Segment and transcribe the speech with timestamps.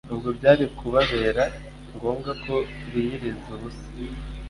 [0.13, 1.43] ubwo byari kubabera
[1.95, 2.55] ngombwa ko
[2.91, 3.87] biyiriza ubusa.